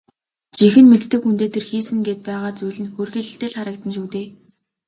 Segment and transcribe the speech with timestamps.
[0.57, 4.27] Жинхэнэ мэддэг хүндээ тэр хийсэн гээд байгаа зүйл нь хөөрхийлөлтэй л харагдана шүү дээ.